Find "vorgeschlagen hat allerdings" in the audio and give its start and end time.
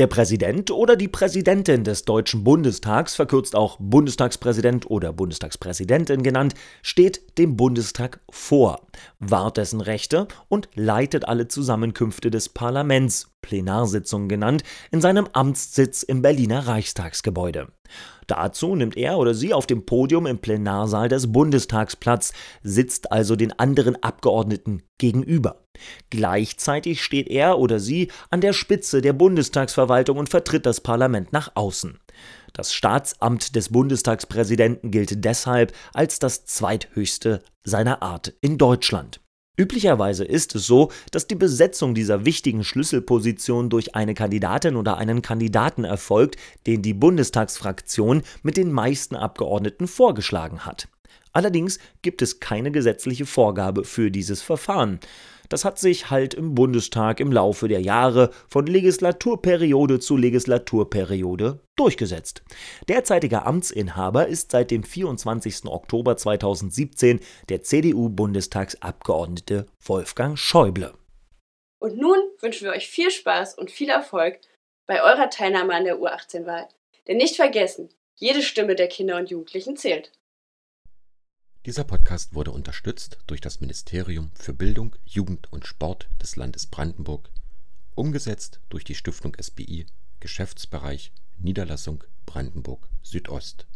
49.86-51.78